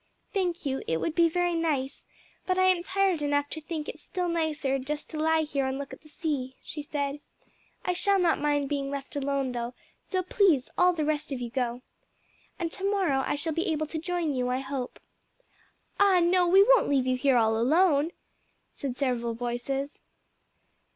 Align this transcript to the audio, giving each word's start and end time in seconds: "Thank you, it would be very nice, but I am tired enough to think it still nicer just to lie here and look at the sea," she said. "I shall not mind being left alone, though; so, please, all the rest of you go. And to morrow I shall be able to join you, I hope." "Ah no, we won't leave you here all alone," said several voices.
"Thank 0.33 0.65
you, 0.65 0.81
it 0.87 0.97
would 0.99 1.13
be 1.13 1.29
very 1.29 1.53
nice, 1.53 2.07
but 2.47 2.57
I 2.57 2.63
am 2.69 2.81
tired 2.81 3.21
enough 3.21 3.49
to 3.51 3.61
think 3.61 3.87
it 3.87 3.99
still 3.99 4.27
nicer 4.27 4.79
just 4.79 5.11
to 5.11 5.19
lie 5.19 5.43
here 5.43 5.67
and 5.67 5.77
look 5.77 5.93
at 5.93 6.01
the 6.01 6.09
sea," 6.09 6.55
she 6.63 6.81
said. 6.81 7.19
"I 7.85 7.93
shall 7.93 8.17
not 8.17 8.41
mind 8.41 8.67
being 8.67 8.89
left 8.89 9.15
alone, 9.15 9.51
though; 9.51 9.75
so, 10.01 10.23
please, 10.23 10.71
all 10.75 10.93
the 10.93 11.05
rest 11.05 11.31
of 11.31 11.39
you 11.39 11.51
go. 11.51 11.83
And 12.57 12.71
to 12.71 12.83
morrow 12.83 13.23
I 13.27 13.35
shall 13.35 13.53
be 13.53 13.67
able 13.71 13.85
to 13.85 13.99
join 13.99 14.33
you, 14.33 14.49
I 14.49 14.57
hope." 14.61 14.99
"Ah 15.99 16.19
no, 16.19 16.47
we 16.47 16.63
won't 16.63 16.89
leave 16.89 17.05
you 17.05 17.15
here 17.15 17.37
all 17.37 17.55
alone," 17.55 18.09
said 18.71 18.97
several 18.97 19.35
voices. 19.35 19.99